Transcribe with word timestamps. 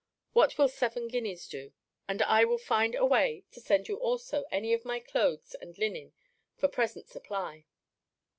What 0.33 0.57
will 0.57 0.67
seven 0.67 1.09
guineas 1.09 1.47
do? 1.47 1.73
And 2.07 2.23
I 2.23 2.43
will 2.43 2.57
find 2.57 2.95
a 2.95 3.05
way 3.05 3.45
to 3.51 3.59
send 3.61 3.87
you 3.87 3.97
also 3.97 4.45
any 4.49 4.73
of 4.73 4.83
my 4.83 4.99
clothes 4.99 5.53
and 5.61 5.77
linen 5.77 6.13
for 6.57 6.67
present 6.67 7.07
supply. 7.07 7.65